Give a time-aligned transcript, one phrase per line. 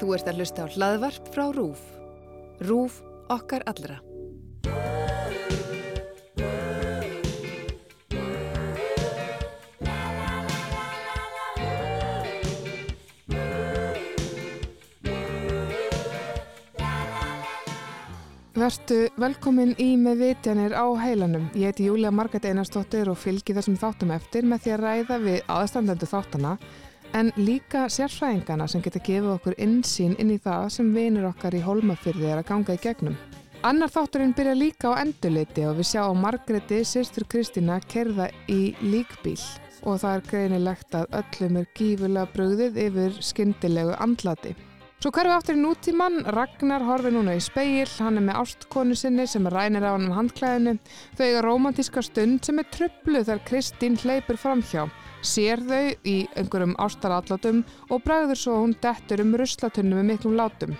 [0.00, 1.82] Þú ert að hlusta á hlaðvarp frá RÚF.
[2.62, 3.02] RÚF
[3.32, 4.00] okkar allra.
[18.52, 21.48] Vertu velkomin í með vitjanir á heilanum.
[21.58, 25.38] Ég heiti Júlia Margret Einarstóttir og fylgi þessum þáttum eftir með því að ræða við
[25.50, 26.52] aðstandendu þáttana
[27.18, 31.62] en líka sérfræðingana sem geta gefið okkur insýn inn í það sem vinir okkar í
[31.64, 33.18] holmafyrði er að ganga í gegnum.
[33.62, 39.38] Annar þátturinn byrja líka á endurleiti og við sjáum Margreti, sýstur Kristina, kerða í líkbíl
[39.86, 44.54] og það er greinilegt að öllum er gífulega bröðið yfir skyndilegu andlati.
[45.02, 49.24] Svo hverfið áttur í nútíman, Ragnar horfi núna í speil, hann er með ástkonu sinni
[49.26, 50.76] sem rænir á hann um handklæðinu.
[51.18, 54.84] Þau eiga romantíska stund sem er tröflu þegar Kristín hleypur framhjá.
[55.22, 57.60] Sér þau í einhverjum ástarallátum
[57.94, 60.72] og bregður svo hún dettur um ruslatunni með miklum látum.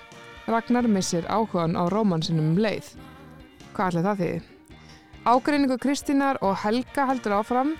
[0.51, 2.88] Ragnar missir áhugan á rómansinum um leið.
[3.76, 4.32] Hvað ætla það því?
[5.23, 7.76] Ágreiningu Kristínar og Helga heldur áfram.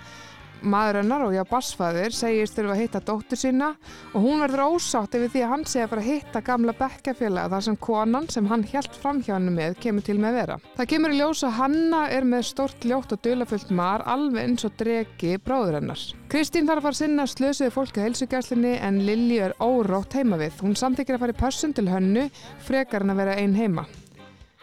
[0.63, 3.73] Maður hennar og já bassfæður segist þurfa að hitta dóttur sína
[4.13, 7.65] og hún verður ósátt yfir því að hann að fara að hitta gamla bekkjafélaga þar
[7.67, 10.59] sem konan sem hann helt fram hjá hennu með kemur til með vera.
[10.77, 14.67] Það kemur í ljós að Hanna er með stort ljótt og dölafullt mar alveg eins
[14.69, 16.05] og dregi bráður hennar.
[16.33, 20.39] Kristín þarf að fara að sinna slösuði fólki á heilsugjæslinni en Lilji er órótt heima
[20.41, 20.63] við.
[20.63, 22.29] Hún samþykir að fara í pössun til hönnu
[22.65, 23.85] frekar en að vera einn heima.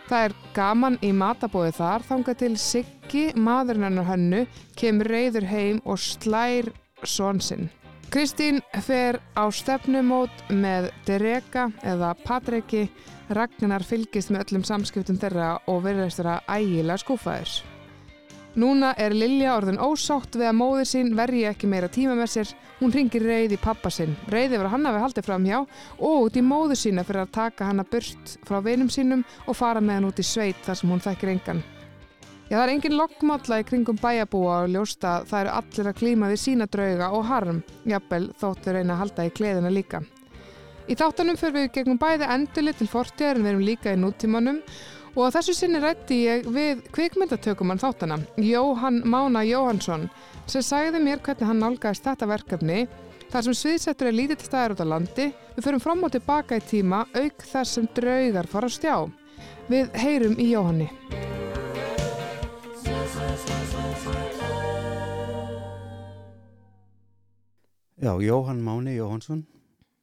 [0.09, 4.39] Það er gaman í matabóði þar þanga til Siggi, maðurinn hennar hönnu,
[4.73, 6.71] kemur reyður heim og slær
[7.05, 7.69] svonsinn.
[8.09, 12.87] Kristín fer á stefnumót með Dereka eða Patreki,
[13.37, 17.59] Ragnar fylgist með öllum samskiptum þeirra og verðast þeirra ægilega skúfaður.
[18.59, 22.49] Núna er Lilja orðin ósátt við að móður sín verji ekki meira tíma með sér.
[22.81, 24.17] Hún ringir reyð í pappa sinn.
[24.27, 27.31] Reyði var hann að við haldið fram hjá og út í móður sína fyrir að
[27.37, 30.91] taka hana burt frá vinum sínum og fara með hann út í sveit þar sem
[30.91, 31.63] hún þekkir engan.
[32.49, 36.33] Já, það er engin lokkmálla í kringum bæjabúa og ljósta það eru allir að klíma
[36.33, 37.63] við sína drauga og harm.
[37.87, 40.03] Jafnvel þóttu reyna að halda í kleðina líka.
[40.89, 44.63] Í þáttanum fyrir við gegnum bæði enduli til fortíðar en við erum líka í nútímanum
[45.17, 50.05] Og þessu sinni rætti ég við kvikmyndatökumann þáttana, Jóhann Mána Jóhansson,
[50.45, 52.83] sem sagði mér hvernig hann nálgæðist þetta verkefni.
[53.29, 56.63] Þar sem sviðsettur er lítið staðar út á landi, við förum fram og tilbaka í
[56.65, 58.95] tíma auk þar sem draugar fara á stjá.
[59.69, 60.89] Við heyrum í Jóhanni.
[67.99, 69.43] Já, Jóhann Máni Jóhansson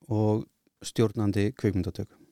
[0.09, 0.47] og
[0.84, 2.25] stjórnandi kvikmyndatöku.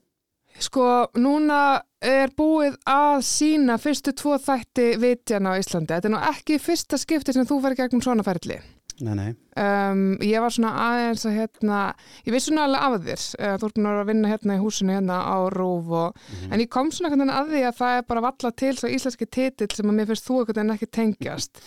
[0.64, 5.92] Sko, núna er búið að sína fyrstu tvo þætti vitjana á Íslandi.
[5.92, 8.60] Þetta er nú ekki fyrsta skipti sem þú verður gegnum svona ferli.
[9.02, 9.30] Nei, nei.
[9.58, 11.78] Um, ég var svona aðeins að hérna,
[12.22, 13.24] ég vissi svona alveg af þér.
[13.40, 16.52] Uh, þú ert búin að vinna hérna í húsinu hérna á Rúf og, mm -hmm.
[16.52, 19.74] en ég kom svona að því að það er bara valla til svo íslenski titill
[19.74, 21.58] sem að mér finnst þú eitthvað en ekki tengjast.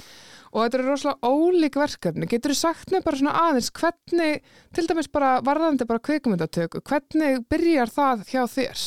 [0.58, 2.26] Og þetta eru rosalega ólík verkefni.
[2.32, 4.40] Getur þú sagt mér bara svona aðeins hvernig,
[4.74, 8.86] til dæmis bara varðandi bara kveikumundatöku, hvernig byrjar það hjá þér?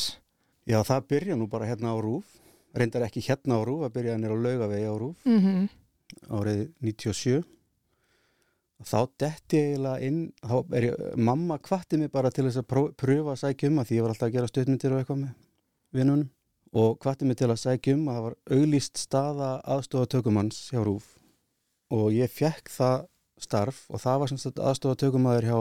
[0.67, 2.27] Já, það byrja nú bara hérna á Rúf.
[2.75, 5.69] Reyndar ekki hérna á Rúf, það byrja nýra á laugavegi á Rúf Mm -hmm.
[6.27, 7.43] árið 97.
[8.81, 12.93] Þá detti ég eiginlega inn, þá er ég, mamma kvatti mig bara til þess að
[12.97, 15.33] pröfa að sækja um að því ég var alltaf að gera stöðmyndir og eitthvað með
[15.93, 16.29] vinnunum
[16.73, 21.20] og kvatti mig til að sækja um að það var auglýst staða aðstofatökumanns hjá Rúf
[21.91, 23.07] og ég fekk það
[23.41, 25.59] starf og það var sem sagt aðstofatökumæður hjá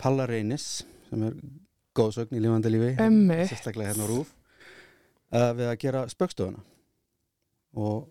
[0.00, 0.68] Palla Reynis
[1.08, 1.36] sem er
[1.94, 2.94] góðsögn í lífandi lífi
[3.50, 4.32] sérstaklega hérna Rúf
[5.34, 6.62] uh, við að gera spöggstofuna
[7.74, 8.08] og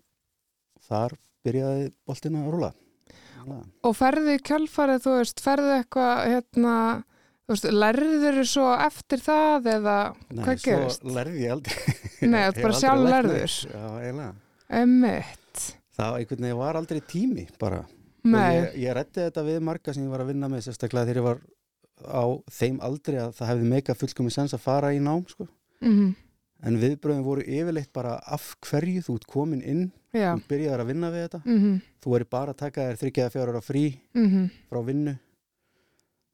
[0.84, 2.70] þar byrjaði boltina að rúla.
[3.84, 6.76] Og ferði kjálfarið, þú veist, ferði eitthvað, hérna,
[7.76, 9.96] lærður þú svo eftir það eða
[10.30, 11.04] Nei, hvað gerist?
[11.04, 13.56] svo lærði ég aldrei Nei, Hef þú bara sjálf lærður.
[13.68, 14.30] Já, eiginlega
[14.80, 15.43] Ömmitt.
[15.94, 17.84] Það einhvern veginn var aldrei tími bara.
[18.24, 21.26] Ég, ég rætti þetta við marga sem ég var að vinna með sérstaklega þegar ég
[21.28, 21.42] var
[22.04, 25.46] á þeim aldrei að það hefði meika fullkomi sens að fara í nám sko.
[25.84, 26.14] mm
[26.64, 29.02] en viðbröðin voru yfirleitt bara af hverju?
[29.04, 29.84] Þú ert komin inn.
[30.14, 31.40] Já, þú byrjaðar að vinna við þetta.
[31.44, 34.50] Mhm, þú er bara að taka þér þryggjaða fjár ára frí mhm.
[34.70, 35.16] frá vinnu.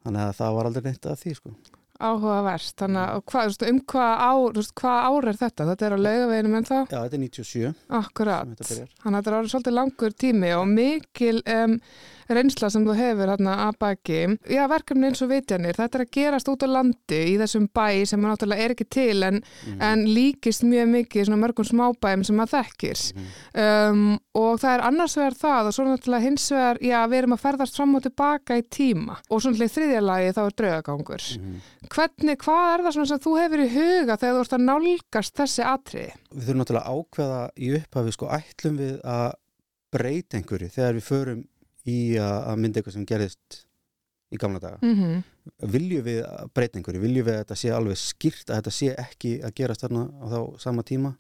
[0.05, 1.55] Þannig að það var aldrei neitt að því sko.
[2.01, 5.67] Áhugavert, þannig að, hvað, þú veist, um hvað ár, hvað ár er þetta?
[5.71, 6.79] Þetta er á laugaveginum en þá?
[6.91, 8.55] Já, þetta er 97 Akkurat.
[8.61, 11.75] Þannig að þetta er orðið svolítið langur tími og mikil um,
[12.31, 14.21] reynsla sem þú hefur hérna að baki.
[14.55, 17.87] Já, verkefni eins og vitjanir, þetta er að gerast út á landi í þessum bæ
[18.07, 19.81] sem náttúrulega er ekki til en, Mhm.
[19.83, 23.03] en líkist mjög mikið svona mörgum smábæum sem maður þekkir.
[23.15, 23.31] Mhm.
[23.61, 27.35] Um, og það er annars vegar það og svo náttúrulega hins vegar, já, við erum
[27.35, 31.25] að ferðast fram og tilbaka í tíma og svona í þriðja lagi þá er draugagangur.
[31.41, 31.57] Mhm.
[31.91, 35.35] Hvernig, hvað er það svona sem þú hefur í huga þegar þú ert að nálgast
[35.41, 36.13] þessi atriði?
[36.31, 39.33] Við þurfum náttúrulega ákveða í upphafi sko ætlum við að
[39.91, 41.43] breyta einhverju þegar við förum
[41.91, 43.65] í að mynda eitthvað sem gerðist
[44.31, 44.79] í gamla daga.
[44.83, 45.23] Mm -hmm.
[45.73, 48.95] Viljum við að breyta einhverju, viljum við að þetta sé alveg skýrt að þetta sé
[48.95, 51.17] ekki að gerast þarna á þá sama tíma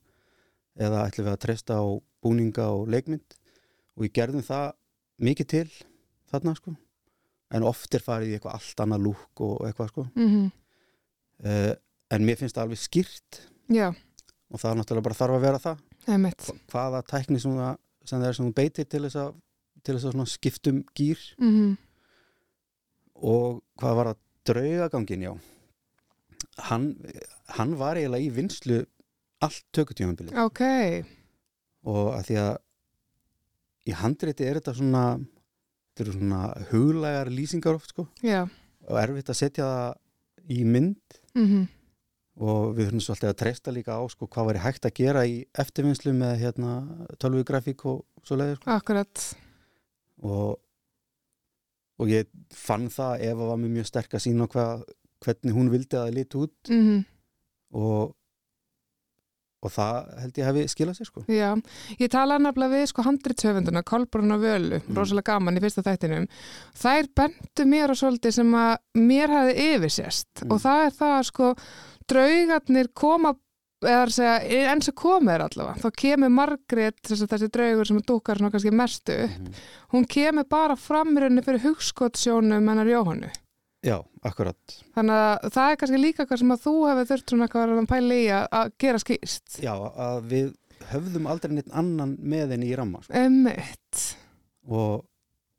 [0.80, 1.84] eða ætlum við að treysta á
[2.24, 3.36] búninga og leikmynd.
[3.96, 4.70] Og við gerðum það
[5.20, 5.66] mikið til
[6.32, 6.74] þarna sko.
[7.50, 10.06] En oft er farið í eitthvað allt annað lúk og eitthvað sko.
[10.16, 10.48] Mm
[11.44, 11.74] uh,
[12.10, 13.36] en mér finnst það alveg skýrt.
[13.70, 13.92] Já,
[14.50, 15.84] og það er náttúrulega bara þarf að vera það.
[16.10, 16.48] Einmitt.
[16.72, 17.76] hvaða tækni sem það,
[18.08, 19.36] sem það er sem þú beitir til þess að,
[19.84, 21.76] til þess að skiptum gýr Mm
[23.20, 25.32] og hvað var að draugagangin já.
[26.70, 26.86] Hann,
[27.56, 28.78] hann var eiginlega í vinslu
[29.40, 30.62] allt tökutímanbilið Ok,
[31.88, 32.54] og að því að
[33.90, 35.04] í handreiti er þetta svona
[35.90, 36.40] þetta eru svona
[36.70, 38.06] huglægar lýsingar oft sko.
[38.24, 38.46] Já.
[38.88, 41.20] og erfitt að setja það í mynd.
[41.36, 41.68] Mm
[42.40, 45.34] og við þurfum svolítið að treysta líka á sko hvað væri hægt að gera í
[45.60, 46.70] eftirvinnslu með hérna
[47.20, 48.70] tölvugrafík og svo leiðir sko.
[48.72, 49.24] Akkurat.
[50.24, 50.54] og,
[52.00, 54.86] og ég fann það Eva var með mjög sterk að sína hvað,
[55.20, 56.72] hvernig hún vildi að það liti út.
[56.72, 57.02] Mm
[57.70, 58.16] og,
[59.62, 61.24] og það held ég hefði skilað sér sko.
[61.28, 61.50] Já,
[62.00, 64.96] ég talaði nefnilega við sko handritsöfunduna, Kolbrún og Völu, Mm.
[64.96, 66.26] rosalega gaman í fyrsta þættinum.
[66.74, 70.50] Þær bentu mér á svolítið sem að mér hefði yfirsést Mm.
[70.52, 71.54] og það er það að sko
[72.10, 73.34] draugarnir koma
[73.80, 74.32] eða að segja,
[74.68, 79.14] eins og koma er allavega þá kemur Margrét, þessi, þessi draugur sem dúkar kannski mestu
[79.24, 79.54] upp Mhm.
[79.94, 83.30] hún kemur bara framrunni fyrir hugskottsjónum hennar Jóhannu
[83.80, 83.96] Já,
[84.28, 87.74] akkurat þannig að það er kannski líka hvað sem að þú hefur þurft svona eitthvað
[87.76, 90.50] að pæla í að, gera skýrst Já, að við
[90.90, 93.14] höfðum aldrei neitt annan með henni í ramma sko.
[93.16, 94.04] Emmitt
[94.68, 95.06] og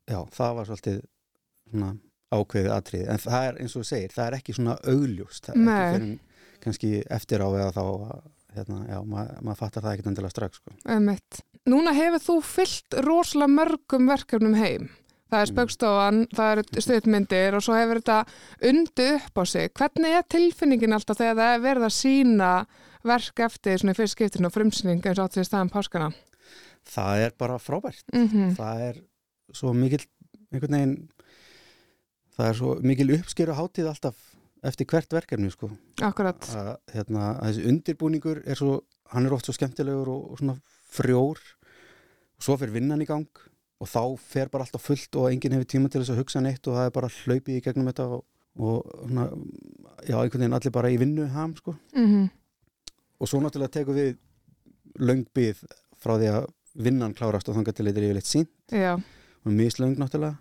[0.06, 1.00] já, það var svolítið
[1.70, 1.92] svona
[2.32, 5.56] ákveðið atriði en það er eins og þú segir, það er ekki svona augljóst það
[5.56, 6.20] er ekki fyrir
[6.62, 8.22] kannski eftir á eða þá að,
[8.56, 10.74] hérna, já, maður mað fattar það ekkert endilega strax sko.
[10.94, 11.42] Einmitt.
[11.70, 14.90] Núna hefur þú fyllt rosalega mörgum verkefnum heim.
[15.32, 15.54] Það er Mm.
[15.56, 18.18] spöggstofan, það eru stuðmyndir og svo hefur þetta
[18.68, 19.70] undi upp á sig.
[19.72, 22.50] Hvernig er tilfinningin alltaf þegar það er verið að sína
[23.02, 26.12] verk eftir svona í fyrst skiptin og frumsýning eins og átt því staðan páskana?
[26.82, 28.96] það er bara frábært Mm það er
[29.54, 30.00] svo mikil
[30.52, 30.94] einhvern veginn
[32.36, 34.16] það er svo mikil uppskeru hátíð alltaf
[34.66, 35.70] eftir hvert verkefni sko.
[36.02, 36.42] Akkurat.
[36.54, 38.80] að, hérna, að þessi undirbúningur er svo,
[39.14, 40.56] hann er oft svo skemmtilegur og, og svona
[40.92, 41.38] frjór
[42.38, 43.26] og svo fer vinnan í gang
[43.82, 46.68] og þá fer bara alltaf fullt og enginn hefur tíma til þess að hugsa neitt
[46.68, 48.22] og það er bara hlaupið í gegnum þetta og,
[48.62, 49.26] og svona,
[50.06, 51.74] já, einhvern veginn allir bara í vinnu ham sko.
[51.96, 52.30] Mm
[53.22, 54.16] og svo náttúrulega tekur við
[54.98, 55.60] löng byð
[56.02, 56.46] frá því að
[56.82, 60.40] vinnan klárast og þangar til þetta er yfirleitt sín Já, og mislöng náttúrulega.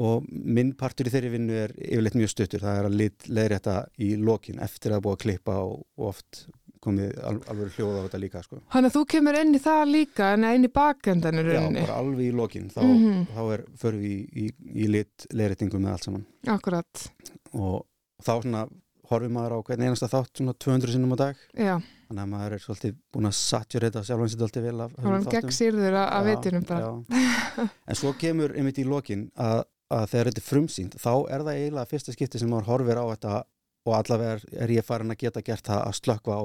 [0.00, 3.74] Og minn partur í þeirri vinnu er yfirleitt mjög stuttur, það er að lit, leiðrétta
[4.00, 6.44] í lokin eftir að búa að klippa og, og oft
[6.80, 8.60] komið al, alveg hljóð á þetta líka sko.
[8.74, 11.80] hann að þú kemur inn í það líka en inn í bakendanir Já, rauninni.
[11.86, 13.26] bara alveg í lokin þá, Mhm.
[13.36, 14.50] þá er, förum við í, í,
[14.84, 17.08] í lit leiðréttingu með allt saman Akkurat.
[17.52, 17.86] og
[18.22, 18.68] þá svona
[19.10, 21.76] horfir maður á hvern einasta þátt svona 200 sinnum á dag Já,
[22.08, 25.50] þannig að maður er svolítið búin að saturita sjálfan sér alltaf vel af var gegn
[25.56, 26.80] sýrður að, að Já, vitinum bara.
[27.10, 27.68] já.
[27.88, 31.58] en svo kemur einmitt í lokin að, að þegar þetta er frumsýnd þá er það
[31.58, 33.42] eiginlega fyrsta skipti sem maður horfir á þetta
[33.88, 36.44] og allavega er, er ég farin að geta gert það að slökka á,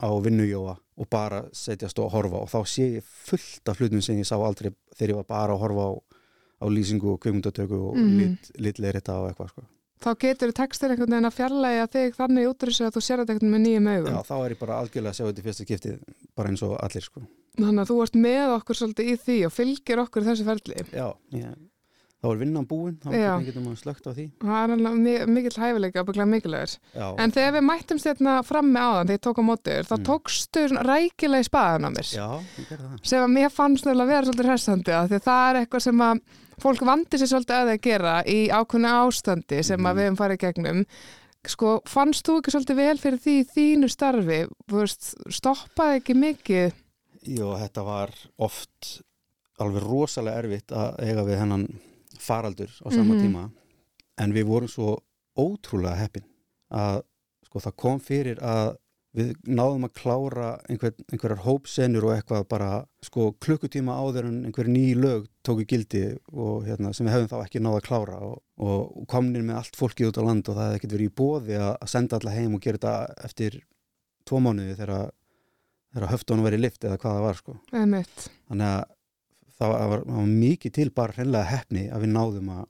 [0.00, 4.16] á vinnujóa og bara setjast og horfa og þá sé ég fullt af hlutum sem
[4.20, 5.92] ég sá aldrei þegar ég var bara að horfa á,
[6.60, 8.18] á lýsingu og kvikmyndatöku og mm Mhm.
[8.18, 9.62] lit, litleirita og eitthvað sko.
[10.00, 13.18] Þá getur textir einhvern veginn að fjarlæga þig þannig út úr þessu að þú sér
[13.20, 14.14] þetta einhvern með nýjum augum.
[14.14, 15.90] Já, þá er ég bara algjörlega að sjá þetta í fyrsta skipti
[16.36, 17.20] bara eins og allir sko.
[17.60, 20.76] Þannig að þú ert með okkur svolítið í því og fylgir okkur þessu ferli.
[20.96, 21.52] Já, ég,
[22.20, 23.10] þá er vinnan búin þá
[23.46, 26.74] getur maður slögt á því Það er mikill hæfileika og mikilvægur.
[27.18, 30.04] En þegar við mættumst hérna fram með áðan, þegar ég tók á mótiður, þá Mm.
[30.10, 32.08] tókstu svona rækilega í spaðan á mér.
[32.12, 32.28] já
[33.02, 35.98] Sem að mér fannst að vera svolítið hressandi að því að það er eitthvað sem
[36.00, 36.20] að
[36.60, 39.96] fólk vandi sér svolítið að það gera í ákveðnu ástandi sem að Mhm.
[39.96, 40.86] við hefum farið gegnum.
[41.46, 44.46] Sko, fannst þú ekki svolítið vel fyrir því þínu starfi?
[44.68, 46.72] Þú veist, stoppaði ekki mikið?
[47.24, 49.00] Jó, þetta var oft
[49.58, 51.64] alveg rosalega erfitt að eiga við hennan
[52.20, 53.22] faraldur á sama Mhm.
[53.24, 53.50] tíma
[54.18, 54.98] en við vorum svo
[55.38, 56.24] ótrúlega heppin
[56.70, 57.02] að
[57.46, 58.76] sko það kom fyrir að
[59.16, 62.68] við náðum að klára einhver, einhverjar hópsenur og eitthvað bara
[63.02, 67.40] sko klukkutíma áður en einhver ný lög tóku gildi og hérna sem við hefum þá
[67.46, 70.68] ekki náða að klára og, og komnir með allt fólkið út á land og það
[70.68, 73.58] hefði ekkert verið í bóði að, að senda alla heim og gera þetta eftir
[74.30, 75.10] tvo mánuði þegar,
[75.92, 77.58] þegar höftunum verið lift eða hvað það var sko
[78.46, 78.84] þannig að
[79.60, 82.66] það var, var, var mikið til bara hreinlega hefni að við náðum að,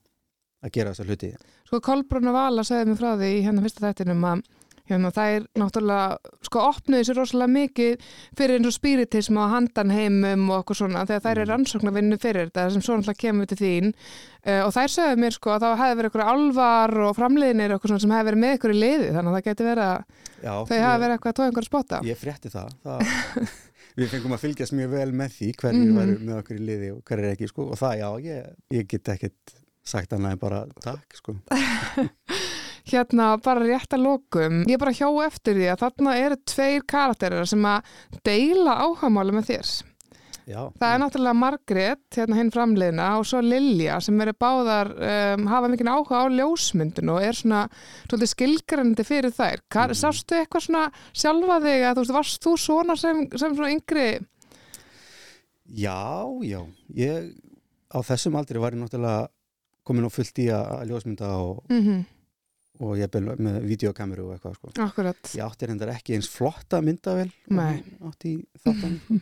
[0.66, 1.32] að gera þessa hluti.
[1.70, 4.48] Sko Kolbrunna Vala segði mér frá því í hérna fyrsta þættinum að
[4.90, 10.48] hérna, það er náttúrulega, sko opnuði sér rosalega mikið fyrir eins og spiritism og handanheimum
[10.50, 11.50] og okkur svona þegar þær er Mhm.
[11.52, 13.92] rannsóknarvinnu fyrir þetta sem svo náttúrulega kemur til þín.
[14.42, 17.78] Uh, og þær segði mér sko að það hefði verið eitthvað alvar og framleiðinir og
[17.78, 20.04] okkur svona sem hefði verið með ykkur í liði þannig að það geti verið að
[20.42, 22.00] þau hafi verið eitthvað að tóða einhverja spotta.
[22.10, 23.00] Ég frétti það, það
[23.96, 25.96] Við fengum að fylgjast mjög vel með því hverjir Mhm.
[25.98, 27.70] væru með okkur í liði og hverjir ekki sko.
[27.70, 29.54] og það já, ég, ég get ekkert
[29.84, 31.36] sagt annað en bara takk sko.
[32.90, 37.46] Hérna bara rétt að lokum ég bara hjó eftir því að þarna eru tveir karakterir
[37.46, 37.82] sem að
[38.26, 39.72] deila áhagamáli með þér
[40.50, 45.46] já, Það er náttúrulega Margrét, hérna hinn framleiðina og svo Lilja sem eru báðar um,
[45.50, 47.62] hafa mikið áhuga á ljósmyndun og er svona
[48.08, 49.62] svolítið skilgrænandi fyrir þær.
[49.70, 50.00] Kar, Mhm.
[50.02, 54.08] Sástu eitthvað svona sjálfa þig að þú veist, varst þú svona sem, sem svona yngri?
[55.70, 56.60] já, já
[56.94, 57.34] ég
[57.94, 59.28] á þessum aldri var ég náttúrulega
[59.86, 62.04] komin á fullt í að ljósmynda og, Mm
[62.80, 64.70] og ég bel með videokameru og eitthvað sko.
[64.80, 65.18] Akkurat.
[65.36, 67.82] Ég átti reyndar ekki eins flotta myndavel og Nei.
[68.08, 68.30] átti
[68.64, 68.94] þáttan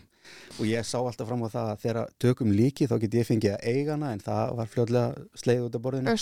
[0.58, 3.54] og ég sá alltaf fram á það að þegar tökum líki þá get ég fengið
[3.56, 6.16] að eiga hana en það var fljóðlega sleið út af borðinu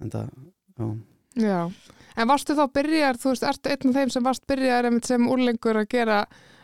[0.00, 0.32] en það,
[0.76, 0.88] já,
[1.36, 1.68] Já.
[2.16, 5.76] En varstu þá byrjar, þú veist, ertu einn af þeim sem varst byrjar sem úrlengur
[5.82, 6.20] að gera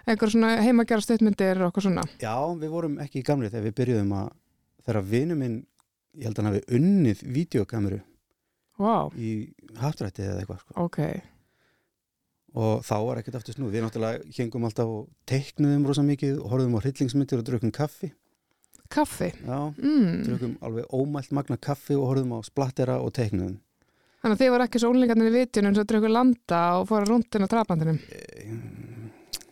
[0.08, 2.04] einhver svona heimagjara stuttmyndir og okkur svona?
[2.22, 4.30] Já, við vorum ekki í gamli þegar við byrjuðum að
[4.87, 5.58] þegar vinu minn,
[6.16, 8.00] ég held að hann hafi unnið videokameru
[8.80, 10.75] Vá, í haftrætti eða eitthvað sko.
[10.87, 10.99] ok.
[12.54, 13.73] Og þá var ekkert aftur snúð.
[13.73, 18.12] Við náttúrulega hengum alltaf og teiknuðum rosa mikið og horfðum á hryllingsmyndir og drukum kaffi.
[18.92, 19.30] Kaffi.
[19.47, 20.23] Já, Mm.
[20.26, 23.56] drukum alveg ómælt magna kaffi og horfðum á splattera og teiknuðum.
[24.23, 27.42] Þannig að þið voru ekki svo úrlengarnir í vitjunum sem drukku landa og fóru rúndin
[27.42, 27.99] á trapandinum.
[28.12, 28.59] E,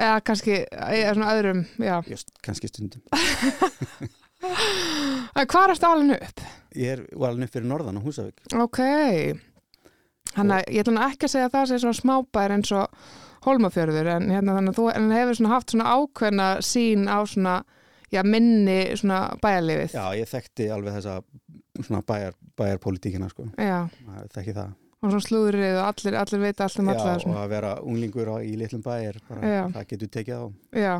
[0.00, 1.96] Eða kannski, eða svona öðrum, já.
[2.08, 3.02] just, kannski stundum.
[4.40, 6.40] Hvað ertu alveg upp?
[6.78, 8.40] Ég er alveg upp fyrir norðan á Húsavík.
[8.56, 8.80] Ok.
[10.36, 13.04] Þannig að ég ætla ekki að segja að það sé svona smábær eins og
[13.46, 17.54] Hólmafjörður en hérna þannig að þú en hefur svona haft svona ákveðna sín á svona,
[18.12, 19.96] já, minni svona bæjarlifið.
[19.96, 21.14] Já, ég þekkti alveg þessa
[21.80, 23.48] svona bæjar, bæjarpolitíkina sko.
[23.56, 23.88] Já,
[24.36, 24.76] þekki það.
[25.00, 28.28] og svona slúðrið og allir, allir vita allt um alla Já, og að vera unglingur
[28.28, 30.44] á, í litlum bæjar, bara, það getur tekið á.
[30.76, 30.94] Já.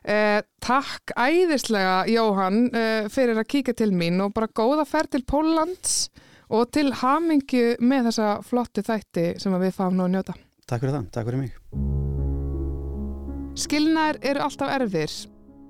[0.00, 5.26] Eh, takk æðislega Jóhann eh, fyrir að kíka til mín og bara góða ferð til
[5.28, 6.29] Póllands og
[6.74, 10.34] til hamingju með þessa flotti þætti sem að við fáum nú að njóta.
[10.66, 11.52] Takk fyrir það, takk fyrir mig.
[13.60, 15.14] Skilnaðir eru alltaf erfir,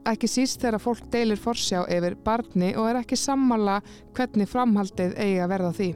[0.09, 3.81] ekki síst þegar fólk deilir forsjá yfir barni og er ekki sammála
[4.17, 5.91] hvernig framhaldið eigi að verða því.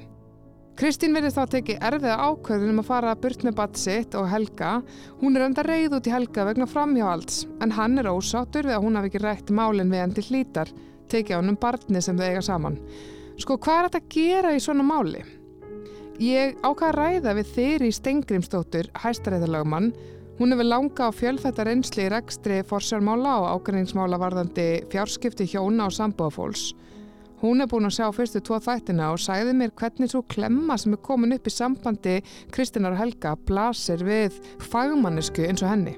[0.74, 4.26] Kristín verið þá að teki erfiða ákvörðun um að fara burt með bat sitt og
[4.26, 4.70] Helga.
[5.20, 8.82] Hún er enda reyð út í Helga vegna framhjáhalds, en hann er ósáttur við að
[8.88, 10.72] hún hafi ekki rætt málinn við hann til hlítar,
[11.12, 12.80] tekið á hann um barni sem þau eiga saman.
[13.40, 15.22] Sko, hvað er þetta að gera í svona máli?
[16.22, 19.90] Ég ákvað að ræða við Þyri Stengrimsdóttur, hæstaréttalögumann,
[20.38, 25.94] Hún hefur langa á fjölþætta reynsli í rekstri forsjármála og ágreiningsmála varðandi fjárskipti hjóna og
[25.94, 26.72] sambúafólks.
[27.38, 30.96] Hún er búin að sjá fyrstu tvo þættina og sæði mér hvernig svo klemma sem
[30.96, 32.16] er komin upp í sambandi
[32.50, 34.40] Kristinar og Helga blasir við
[34.72, 35.94] fagmannisku eins og henni.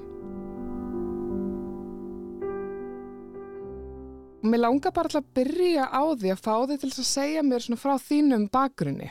[4.46, 7.64] Mér langar bara til að byrja á því að fá þig til að segja mér
[7.64, 9.08] svona frá þínum bakgrunni.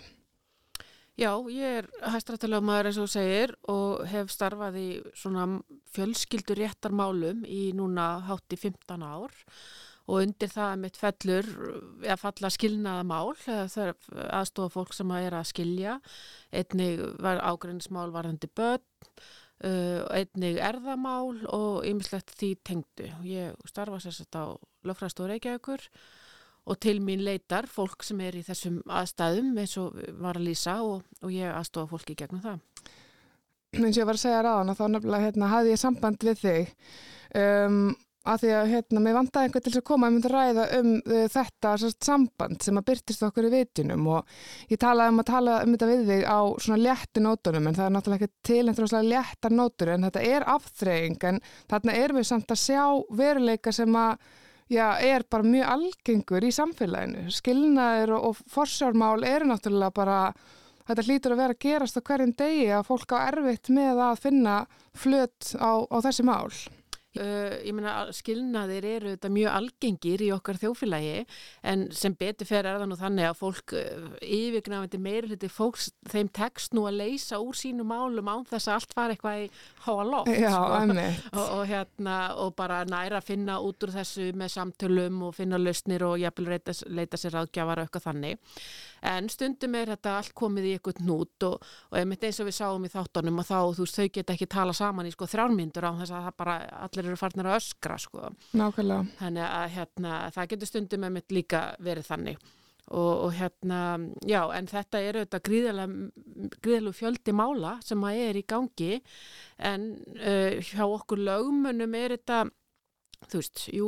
[1.15, 5.45] Já, ég er hæstrættalögmaður eins og segir og hef starfað í svona
[5.95, 9.31] fjölskyldur réttarmálum í núna hátt í 15 ár
[10.05, 11.47] og undir það mitt fellur
[12.03, 13.95] að falla skilnaða mál er
[14.27, 15.95] aðstofa fólk sem að er að skilja
[16.51, 18.83] einnig var ágreinsmál varðandi börn
[19.63, 23.09] uh, einnig erðamál og ymmislegt því tengdu.
[23.25, 25.89] Ég starfa sérstætt á lögfræðstofu Reykjavíkur
[26.65, 30.79] og til mín leitar fólk sem er í þessum aðstæðum eins og var að lýsa
[30.85, 32.63] og, og ég aðstofa fólki gegnum það.
[33.75, 36.41] eins og ég var að segja ráðan að þá nefnilega hérna, hafði ég samband við
[36.41, 36.73] þig
[37.41, 37.79] um,
[38.25, 40.63] að því að hérna, mér vandaði einhvern til þess að koma að mynda að ræða
[40.79, 44.31] um uh, þetta sérst, samband sem að byrtist okkur í vitunum og
[44.71, 47.85] ég talaði um að tala um þetta við þig á svona léttu nótunum en það
[47.85, 51.39] er náttúrulega ekki til einhverjum svona léttar nótur en þetta er afþreying en
[51.69, 52.83] þarna erum við samt að sjá
[53.21, 54.25] veruleika sem að
[54.71, 60.19] já, er bara mjög algengur í samfélaginu skilnaður og, og forsjármál eru náttúrulega bara
[60.85, 64.23] þetta hlýtur að vera að gerast á hverjum degi að fólk á erfitt með að
[64.25, 64.55] finna
[64.95, 66.51] flöt á, á þessi mál.
[67.15, 71.21] Uh, ég meina skilnaðir eru þetta mjög algengir í okkar þjófélagi
[71.63, 75.87] en sem betur fer er það nú þannig að fólk uh, yfirgnafandi meiri hluti fólks
[76.11, 79.47] þeim tekst nú að leysa úr sínu málum án þess að allt var eitthvað í
[79.85, 81.05] háa loft Já, sko.
[81.39, 85.61] og, og hérna og bara næra að finna út úr þessu með samtölum og finna
[85.61, 88.59] lausnir og jafnvel leita, leita sér aðgjafar og eitthvað þannig
[89.05, 92.59] en stundum er þetta allt komið í eitthvað nút og, og einmitt eins og við
[92.59, 95.87] sáum í þáttunum og þá þú veist þau geta ekki tala saman í sko þrjármyndur
[95.87, 96.55] á þess að það bara
[96.85, 99.07] allir eru farnir að öskra sko Nákvæmlega.
[99.21, 102.45] þannig að hérna, það getur stundum einmitt líka verið þannig
[102.85, 103.79] og, og hérna,
[104.29, 108.91] já, en þetta eru þetta gríðalega, fjöldi mála sem að er í gangi
[109.57, 109.87] en
[110.19, 112.43] uh, hjá okkur lögmunum er þetta
[113.25, 113.87] þú veist, jú,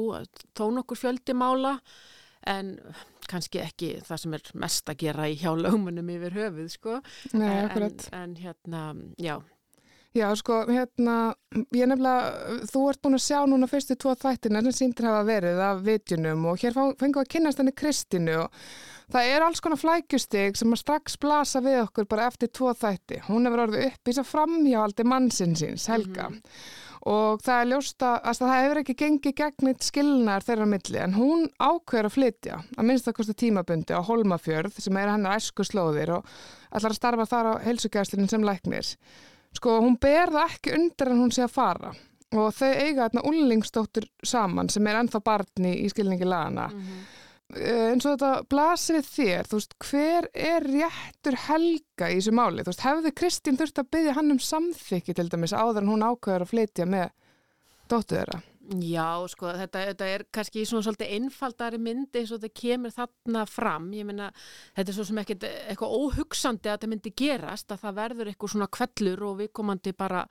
[0.57, 1.77] þó nokkur fjöldi mála
[2.47, 2.77] en
[3.27, 6.97] kannski ekki það sem er mest að gera í hjá lögmunum yfir höfuð, sko
[7.35, 8.07] Nei, en, akkurat.
[8.15, 8.83] en hérna,
[9.21, 9.35] já
[10.17, 11.15] Já, sko, hérna,
[11.75, 15.59] ég nefnilega, þú ert búin að sjá núna fyrstu tvo þættina sem síndir hafa verið
[15.61, 18.55] af vitjunum og hér við að kynast henni Kristínu og
[19.13, 23.21] það er alls konar flækjustig sem að strax blasa við okkur bara eftir tvo þætti.
[23.27, 26.31] Hún hefur orðið upp í svo framhjáhaldi mannsinsins, Helga.
[27.07, 31.45] Og það er ljósta, að það hefur ekki gengið gegnit skilnar þeirra milli en hún
[31.61, 36.17] ákveður að flytja, að minnst það kosti tímabundi á Holmafjörð sem er hennar æsku slóðir
[36.17, 36.37] og
[36.73, 38.95] ætlar að starfa þar á heilsugæslinin sem læknir.
[39.57, 41.93] Sko, hún ber það ekki undir en hún sé að fara
[42.37, 46.67] og þau eiga þarna úlingsdóttur saman sem er ennþá barni í skilningi lagana.
[46.73, 47.05] Mm
[47.55, 52.63] eins og þetta blasir við þér, þú veist, hver er réttur helga í þessu máli?
[52.63, 56.03] Þú veist, hefði Kristín þurft að byggja hann um samþykki til dæmis áður en hún
[56.03, 57.07] ákveður að flytja með
[57.87, 58.41] dóttu þeirra?
[58.67, 63.43] Já, sko, þetta, þetta er kannski svona svolítið einfaldari myndi eins og þetta kemur þarna
[63.47, 63.85] fram.
[63.95, 64.27] Ég meina,
[64.75, 68.53] þetta er svo sem ekkert eitthvað óhugsandi að þetta myndi gerast, að það verður eitthvað
[68.53, 70.25] svona kvellur og við komandi bara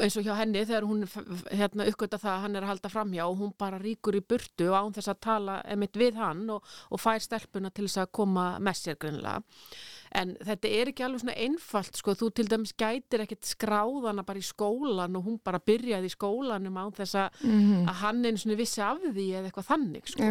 [0.00, 1.04] eins og hjá henni þegar hún
[1.50, 4.70] hérna, uppgötta það að hann er að halda framhjá og hún bara ríkur í burtu
[4.72, 8.46] án þess að tala emitt við hann og, og fær stelpuna til þess að koma
[8.62, 9.42] með sér grunnlega.
[10.14, 14.38] En þetta er ekki alveg svona einfalt, sko, þú til dæmis gætir ekkert skráðana bara
[14.38, 17.88] í skólan og hún bara byrjaði í skólanum án þess mm -hmm.
[17.88, 20.22] að hann einu svona vissi af því eða eitthvað þannig, sko.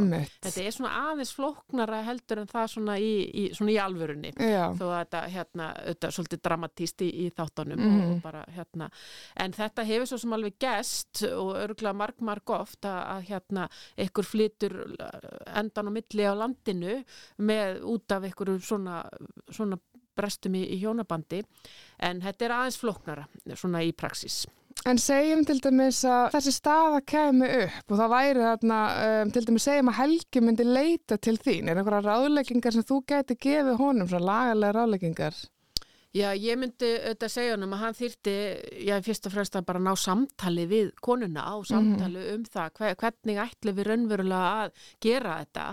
[0.41, 4.33] Þetta er svona aðeins flóknara heldur en það svona í, í, svona í alvörunni.
[4.35, 4.73] Já.
[4.75, 8.01] Þó að þetta, hérna, þetta svolítið dramatíst í, í þáttunum Mhm.
[8.01, 8.89] og, og bara, hérna,
[9.35, 13.69] en þetta hefur svo sem alveg gest og örgulega marg, marg oft að, að hérna,
[13.97, 14.95] ykkur flytur
[15.55, 17.03] endan og milli á landinu
[17.39, 19.03] með út af ykkur svona,
[19.51, 19.68] svona
[20.19, 21.43] brestum í, í hjónabandi
[22.05, 24.43] en þetta er aðeins flóknara svona í praxis.
[24.87, 28.77] En segjum til dæmis að þessi staða kemi upp og það væri þarna,
[29.07, 31.67] um, til dæmis segjum að Helgi myndi leita til þín.
[31.67, 35.41] Er einhverja ráðleggingar sem þú gæti gefið honum, svona lagalega ráðleggingar?
[36.09, 38.35] Já, ég myndi auðvitað segja honum að hann þýrti,
[38.87, 42.95] já, fyrst og fremst að bara ná samtali við konuna og samtali um það, hver,
[43.03, 44.71] hvernig ætli við raunverulega að
[45.05, 45.65] gera þetta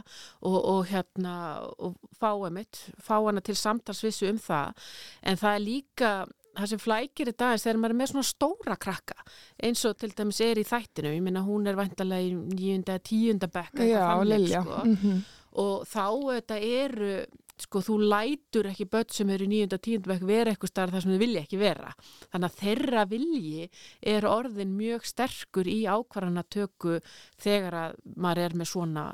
[0.42, 1.36] og, og hérna,
[1.80, 4.90] og fá emitt, fá hana til samtalsvissu um það,
[5.22, 6.10] en það er líka
[6.56, 9.16] það sem flækir þetta aðeins þegar maður er með svona stóra krakka
[9.64, 13.48] eins og til dæmis er í þættinu, ég minna hún er væntalega í nýjunda, tíunda
[13.52, 14.62] bekk Já, Lilja.
[14.62, 15.20] sko Mm -hmm.
[15.64, 17.26] og þá þetta eru
[17.60, 21.14] sko þú lætur ekki börn sem eru í nýjunda tíundabæk vera eitthvað starf þar sem
[21.14, 21.92] þau vilja ekki vera.
[22.32, 23.68] Þannig að þeirra vilji
[24.14, 26.98] er orðin mjög sterkur í ákvarðanatöku
[27.42, 29.06] þegar að maður er með svona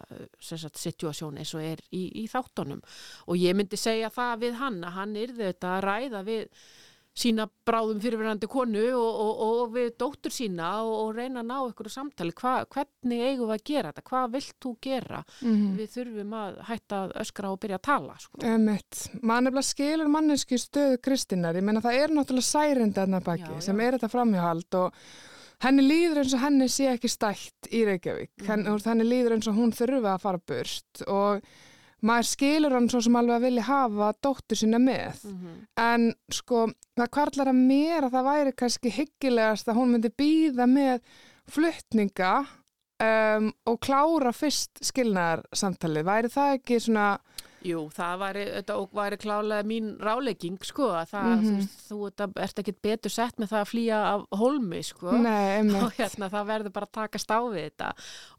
[0.42, 2.82] situasjón eins og er í, í þáttunum.
[3.30, 6.64] Og ég myndi segja það við hann að hann yrði þetta að ræða við
[7.14, 11.56] sína bráðum fyrirverandi konu og, og, og við dóttur sína og, og reyna að ná
[11.68, 15.74] ykkur samtali, Hva, hvernig eigum við að gera þetta, hvað vilt þú gera Mhm.
[15.76, 18.38] við þurfum að hætta að öskra og byrja að tala sko.
[18.40, 23.60] Nefnilega skilur manneski stöðu Kristinnar, ég meina það er náttúrulega særindi að baki Já, já.
[23.62, 24.92] sem er þetta framhjáhald og
[25.62, 28.46] henni líður eins og henni sé ekki stætt í Reykjavík, Mhm.
[28.48, 31.42] henni, henni líður eins og hún þurfi að fara burt og
[32.02, 35.22] maður skilur hann svo sem alveg að vilja hafa dóttur sína með.
[35.28, 36.66] Mm en sko
[36.98, 41.00] það kvarlar að mér að það væri kannski hyggilegast að hún myndi býða með
[41.52, 42.32] fluttninga
[43.02, 47.06] um, og klára fyrst skilnaðar samtalið, væri það ekki svona
[47.62, 48.44] Jú, það væri,
[48.96, 53.38] væri klálega mín rálegging, sko, að það, þú, veist, þú þetta, ert ekki betur sett
[53.38, 55.12] með það að flýja af holmi, sko.
[55.22, 57.90] Nei, og hérna það verður bara að takast á við þetta.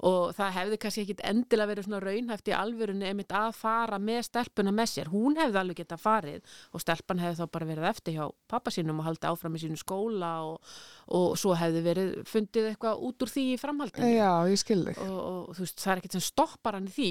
[0.09, 4.21] Og það hefði kannski ekki endilega verið svona raunhæft í alvörunni einmitt að fara með
[4.27, 5.12] stelpuna með sér.
[5.13, 8.99] Hún hefði alveg getað farið og stelpan hefði þá bara verið eftir hjá pappa sínum
[8.99, 10.75] og haldið áfram í sínu skóla og,
[11.15, 14.12] og svo hefði verið fundið eitthvað út úr því í framhaldinu.
[14.13, 15.01] Já, ég skil þig.
[15.07, 17.09] og, og þú veist, það er ekkert sem stoppar hann í því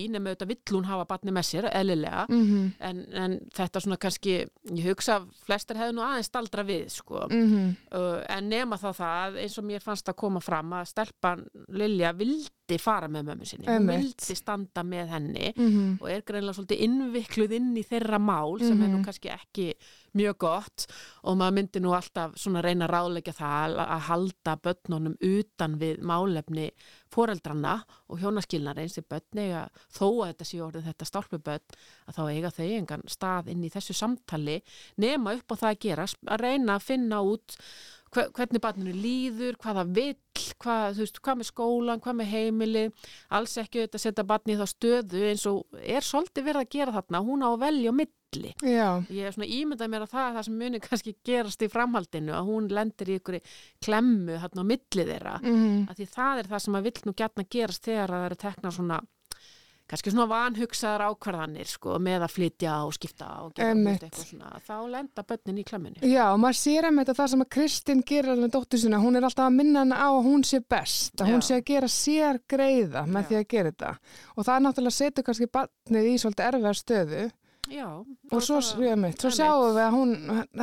[2.02, 6.30] eðlilega eðlilega mhm, en, en þetta svona kannski ég hugsa að flestir hefðu nú aðeins
[6.30, 7.26] staldra við sko.
[7.30, 11.46] Mhm, uh, en nema þá það eins og mér fannst að koma fram að stelpan
[11.72, 13.98] Lilja vildi fara með mömmu sinni hún Einmitt.
[14.00, 18.80] vildi standa með henni mhm, og er greinlega svolítið innvikluð inn í þeirra mál sem
[18.82, 19.04] er nú Mhm.
[19.04, 19.66] kannski ekki
[20.14, 20.86] mjög gott
[21.24, 25.78] og maður myndi nú alltaf svona reyna að ráðleggja það að- að halda börnunum utan
[25.78, 26.70] við málefni
[27.12, 31.60] foreldranna og hjónaskilnar eins í börn eiga þó að þetta sé orðið þetta stálpubörn
[32.08, 34.62] að þá eiga þau engan stað inn í þessu samtali
[34.96, 37.56] nema upp á það að gera að reyna að finna út
[38.12, 40.20] hvernig barninu líður, hvað það vill
[40.62, 42.82] hvað, veist, hvað með skólan, hvað með heimili
[43.36, 46.74] alls ekki auðvitað að setja barni í þá stöðu eins og er svolítið verið að
[46.76, 48.52] gera þarna, hún á að velja milli.
[48.64, 51.70] Já, ég er svona ímyndað mér að það er það sem muni kannski gerast í
[51.72, 53.38] framhaldinu að hún lendir í ykkur
[53.84, 55.34] klemmu þarna á milli þeirra.
[55.42, 58.40] Mhm, að því það er það sem að vill nú gætna gerast þegar það eru
[58.46, 59.02] tekna svona
[59.90, 64.74] kannski svona vanhugsaðar ákvarðanir sko, með að flytja og skipta og gera eitthvað svona, þá
[64.92, 66.02] lenda börnin í klemmunni.
[66.08, 69.28] Já, og maður sér að það sem að Kristín gerir alveg dóttur sinna, hún er
[69.28, 71.46] alltaf að minna hana á að hún sé best, að hún Já.
[71.48, 73.28] sé að gera sér greiða með Já.
[73.28, 73.92] því að gera þetta.
[74.36, 77.24] Og það er náttúrulega setur kannski barnið í svolítið erfiðar stöðu
[77.70, 77.86] Já.
[78.32, 80.12] og svo, einmitt, svo sjáum við að hún,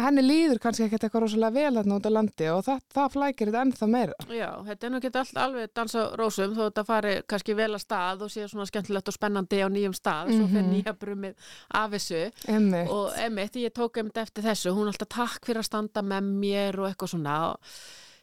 [0.03, 3.47] henni líður kannski ekkert eitthvað rosalega vel þarna út á landi og það, það flækir
[3.51, 4.17] þetta ennþá meira.
[4.35, 7.83] Já, þetta er nú ekki allt alveg dansa rósum þó þetta fari kannski vel að
[7.85, 10.73] stað og sé svona skemmtilegt og spennandi á nýjum stað svo fer Mhm.
[10.75, 11.33] nýja brumið
[11.71, 12.89] af þessu Einmitt.
[12.91, 16.79] og emitt, ég tók emitt eftir þessu hún alltaf takk fyrir að standa með mér
[16.83, 17.59] og eitthvað svona og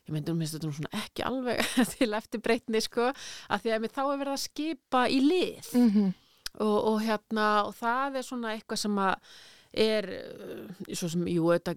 [0.06, 1.64] ég myndi um þetta nú svona ekki alveg
[1.96, 3.08] til eftir breytni sko,
[3.50, 6.14] að því að emitt þá er verið að skipa í lið Mhm,
[6.64, 9.36] og, og hérna og það er svona eitthvað sem að
[9.76, 11.74] er uh, svo sem, jú, þetta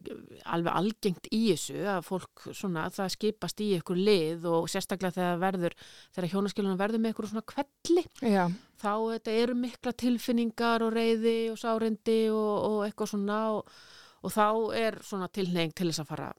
[0.53, 5.41] alveg algengt í þessu að fólk svona, það skipast í ykkur lið og sérstaklega þegar
[5.43, 5.77] verður
[6.15, 8.45] þegar hjónaskilunum verður með ykkur svona kvelli Já,
[8.79, 13.73] þá þetta eru mikla tilfinningar og reyði og sárindi og, og eitthvað svona og,
[14.23, 14.47] og þá
[14.79, 16.29] er svona tilneying til þess að fara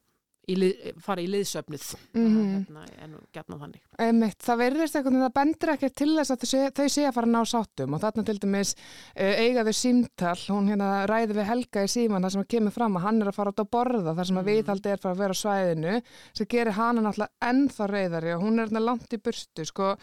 [0.51, 1.85] í, lið, fara í liðsöfnuð
[2.15, 2.67] Mhm.
[2.67, 4.39] hérna, en gætna þannig einmitt.
[4.43, 7.27] Það verðist eitthvað, en það bendur ekkert til þess að þau þau sé að fara
[7.27, 11.49] að ná sáttum og þarna til dæmis uh, eiga þau símtal, hún hérna ræði við
[11.51, 13.71] Helga í síman þar sem að kemur fram að hann er að fara út að
[13.77, 14.51] borða þar sem að Mhm.
[14.51, 16.03] viðhaldi er fara að vera á svæðinu
[16.35, 19.97] sem gerir hana náttúrulega ennþá reyðari og hún er hérna langt í burstu sko.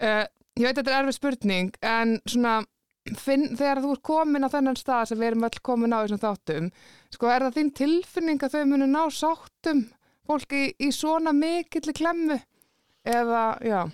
[0.00, 0.24] uh,
[0.56, 2.64] ég veit að þetta er erfið spurning en svona
[3.14, 6.22] finn, þegar þú ert komin á þennan stað sem við erum öll komin á þessum
[6.24, 6.70] þáttum
[7.14, 9.84] sko er það þín tilfinning að þau munu ná sáttum
[10.26, 12.40] fólki í, í svona mikill klemmu
[13.06, 13.84] eða, já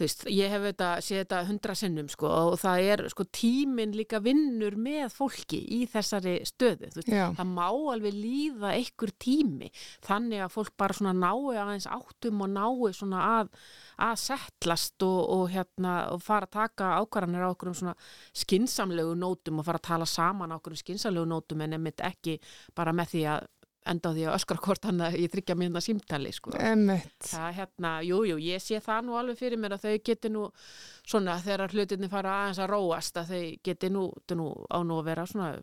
[0.00, 3.92] þú veist, ég hef þetta, sé þetta hundra sinnum sko og það er sko tíminn
[3.96, 7.26] líka vinnur með fólki í þessari stöðu, þú veist, Já.
[7.36, 9.68] það má alveg líða einhver tími
[10.06, 13.52] þannig að fólk bara svona nái aðeins áttum og nái svona að
[14.00, 17.96] að settlast og, og hérna og fara að taka ákvarðanir á okkur um svona
[18.32, 22.38] skinsamlegu nótum og fara að tala saman á okkur um skinsamlegu nótum en emitt ekki
[22.76, 23.48] bara með því að
[23.88, 26.52] enda á því að öskra hvort hann að ég þryggja mínna símtali sko.
[27.24, 30.46] Það hérna, jú, jú, ég sé það nú alveg fyrir mér að þau geti nú
[31.06, 34.04] svona þegar hlutinni fara aðeins að róast að þau geti nú,
[34.36, 35.54] nú á nú að vera svona,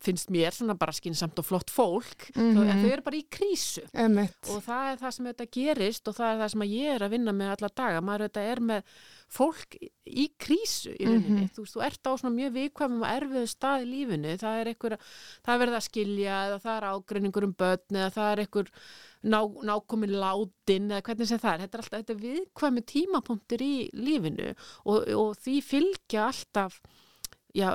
[0.00, 2.62] finnst mér svona bara skinsamt og flott fólk Mhm.
[2.70, 4.36] en þau eru bara í krísu Emmitt.
[4.50, 7.10] og það er það sem þetta gerist og það er það sem ég er að
[7.10, 8.82] vinna með alla daga maður þetta er með
[9.28, 9.76] fólk
[10.06, 11.50] í krísu í rauninni, Mhm.
[11.50, 14.66] þú veist, þú ert á svona mjög viðkvæmum og erfiðu stað í lífinu það er
[14.70, 14.98] einhver,
[15.44, 18.66] það er verið að skilja eða það er ágreiningur um börn eða það er einhver
[19.24, 23.58] ná, nákomin látin eða hvernig sem það er, þetta er alltaf þetta er viðkvæmi tímapunktur
[23.66, 24.54] í lífinu
[24.86, 26.80] og, og því fylgja alltaf
[27.56, 27.72] já,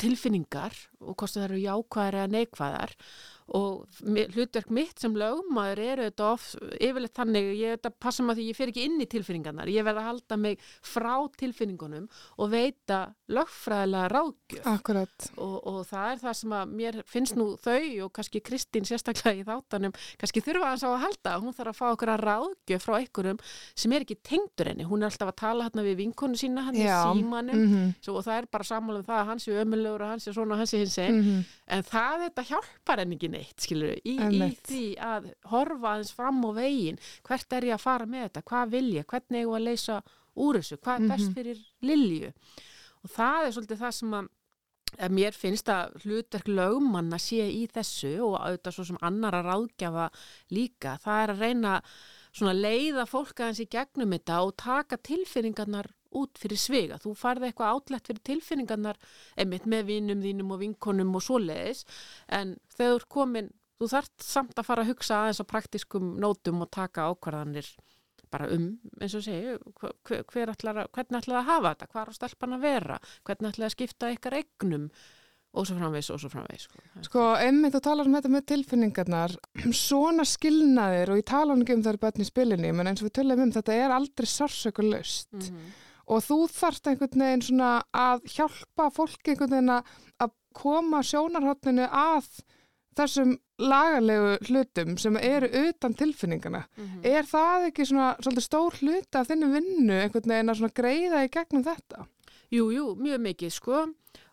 [0.00, 2.92] tilfinningar og hvort það eru jákvæðar eða neikvæðar.
[3.54, 8.46] Og hlutverk mitt sem lögmaður eru þetta oft yfirleitt þannig, ég þetta passa maður því
[8.48, 12.06] ég fer ekki inn í tilfinningarnar, ég verð að halda mig frá tilfinningunum
[12.40, 14.64] og veita lögfræðilega ráðgjöf.
[15.36, 19.36] Og, og það er það sem að mér finnst nú þau og kannski Kristín sérstaklega
[19.42, 21.36] í þáttanum kannski þurfa hans á að halda.
[21.44, 23.44] Hún þarf að fá okkur að ráðgjöf frá einhverjum
[23.76, 26.80] sem er ekki tengdur henni, hún er alltaf að tala hérna við vinkonu sína, hann
[26.80, 27.60] er símanum.
[27.68, 27.94] Mhm.
[28.00, 30.32] Svo, og það er bara sammála um það að hans er ömulegur og hans er
[30.36, 31.44] svona og hans er hins einn Mhm.
[31.68, 36.42] en það þetta hjálpar henni ekki neitt skilur, í, í því að horfa aðeins fram
[36.44, 36.98] á veginn.
[37.24, 39.04] Hvert er ég að fara með þetta, hvað vil ég?
[39.06, 40.02] Hvernig ég að leysa
[40.36, 41.34] úr þessu, hvað er best Mhm.
[41.34, 42.32] fyrir Lilju?
[43.04, 44.28] Og það er svolítið það sem að
[44.96, 50.08] að mér finnst að hlutverk lögmanna sé í þessu og auðvitað svo sem annara ráðgjafa
[50.52, 51.82] líka, það er að reyna
[52.32, 55.86] svona leiða fólk aðeins í gegnum þetta og taka tilfinningarnar
[56.20, 57.00] út fyrir svega.
[57.02, 59.00] Þú farði eitthvað átlegt fyrir tilfinningarnar
[59.36, 61.84] einmitt með vinum þínum og vinkonum og svoleiðis
[62.28, 63.50] en þegar komin,
[63.80, 67.74] þú þarft samt að fara að hugsa aðeins á praktiskum nótum og taka ákvarðanir
[68.34, 68.70] bara um,
[69.02, 72.18] eins og segju, hver, hver ætlar að, hvernig ætlar að hafa þetta, hvað er á
[72.18, 72.96] stelpan að vera,
[73.26, 74.88] hvernig ætlar að skipta ykkar egnum
[75.54, 76.66] og svo framvegs og svo framvegs.
[76.66, 79.36] Sko, sko einmitt þú talar um þetta með tilfinningarnar,
[79.86, 83.10] svona skilnaðir og ég tala um það um það börn í spilinni, menn eins og
[83.10, 85.74] við tölum um þetta er aldrei sársökulust mm -hmm.
[86.06, 92.28] Og þú þarft einhvern veginn svona að hjálpa fólki einhvern veginn að koma sjónarhóttinu að
[92.94, 96.64] þessum lagarlegu hlutum sem eru utan tilfinningana.
[96.76, 97.06] Mm -hmm.
[97.06, 101.64] Er það ekki svona stór hluta af þinnu vinnu einhvern veginn að greiða í gegnum
[101.64, 102.06] þetta?
[102.50, 103.76] Jú, jú, mjög mikið sko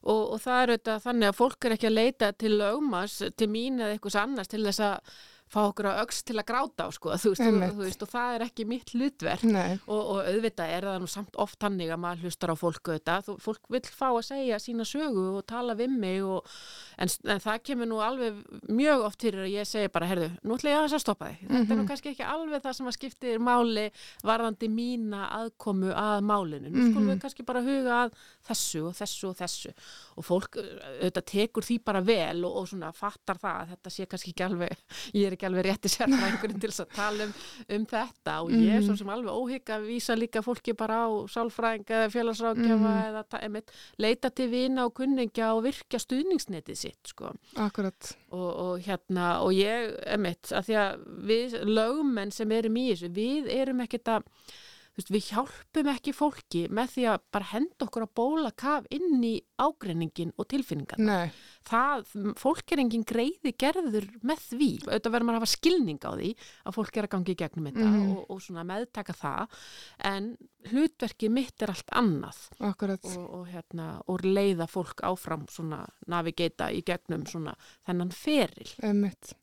[0.03, 3.47] og, og það er auðvitað þannig að fólk er ekki að leita til lögmas, til
[3.47, 4.99] mín eða eitthvað annars til þess að
[5.51, 8.11] fá okkur á auks til að gráta á sko, þú veist, þú, þú veist og
[8.11, 9.45] það er ekki mitt hlutverk
[9.91, 13.17] og, og auðvitað er það nú samt oft hannig að maður hlustar á fólku þetta,
[13.25, 16.47] þú, fólk vil fá að segja sína sögu og tala við mig og,
[16.97, 18.39] en, en það kemur nú alveg
[18.71, 21.47] mjög oft fyrir að ég segi bara, herðu, nú ætla ég að stoppa þig, mm
[21.47, 21.57] -hmm.
[21.57, 21.91] þetta er nú mhm.
[21.91, 23.85] kannski ekki alveg það sem að skiptir máli
[24.23, 27.13] varðandi mína aðkomu að málinu, nú skulum mm -hmm.
[27.13, 28.11] við kannski bara huga að
[28.47, 29.71] þessu og þessu og þessu
[30.15, 34.05] og fólk auðvitað tekur því bara vel og, og svona fattar það að þetta sé
[34.05, 34.77] kannski ekki alveg,
[35.13, 37.33] ég er ekki alveg rétti sérfræðingurinn til að tala um,
[37.75, 38.99] um þetta og ég er svo mhm.
[39.01, 43.03] sem alveg óhygg að vísa líka fólki bara á sálfræðinga eða félagsrákjafa mm.
[43.09, 47.33] eða einmitt, leita til vina og kunningja og virkja stuðningsnetið sitt sko.
[47.61, 48.13] Akkurat.
[48.31, 53.13] Og, og hérna og ég, einmitt, að því að við lögumenn sem erum í þessu,
[53.15, 54.29] við erum ekkert að
[54.97, 59.23] veist, við hjálpum ekki fólki með því að bara henda okkur að bóla kaf inn
[59.23, 61.17] í ágreiningin og tilfinningarna.
[61.67, 64.69] Það, fólk er engin greiði gerður með því.
[64.87, 66.31] Auðvitað verður maður að hafa skilning á því
[66.65, 67.99] að fólk er að gangi í gegnum þetta mm.
[68.15, 69.59] og, og svona meðtaka það
[70.11, 70.31] en
[70.71, 72.85] hlutverkið mitt er allt annað og,
[73.21, 77.55] og, hérna, og leiða fólk áfram svona navigata í gegnum svona
[77.87, 78.69] þennan feril.
[78.85, 79.35] Emitt.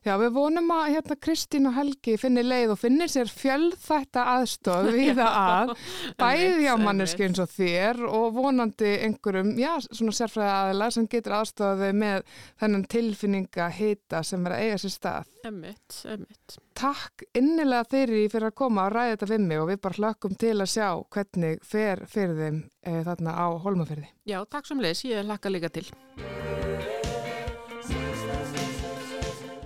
[0.00, 4.86] Já, við vonum að hérna Kristín og Helgi finnir leið og finnir sér fjölþætta aðstof
[4.94, 5.72] við það að
[6.22, 11.36] bæði á manneski eins og þér og vonandi einhverjum, já, svona sérfræði aðila sem getur
[11.36, 12.32] aðstofið með
[12.62, 15.28] þennan tilfinninga hita sem er að eiga sér stað.
[15.50, 16.56] Emitt, emitt.
[16.80, 20.38] Takk innilega þeirri fyrir að koma og ræða þetta við mig og við bara hlökkum
[20.40, 24.08] til að sjá hvernig fer fyrir þeim e, þarna á holmaferði.
[24.24, 25.90] Já, takk sem leis, ég hlakka líka til.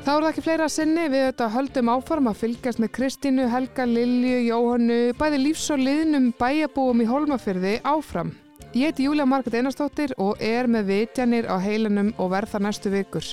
[0.04, 3.86] Þá er það ekki fleira sinni við þetta höldum áform að fylgjast með Kristínu, Helga,
[3.88, 8.34] Lilju, Jóhannu, bæði lífs og liðnum bæjabúum í Holmafyrði áfram.
[8.76, 13.24] Ég heiti Júlia Marget Einarstóttir og er með vitjanir á heilanum og verða næstu vikur.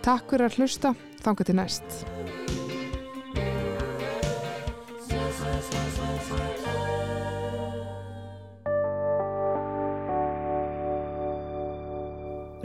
[0.00, 1.84] Takk fyrir að hlusta, þanga til næst.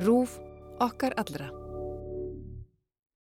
[0.08, 0.40] Rúf
[0.80, 1.52] okkar allra.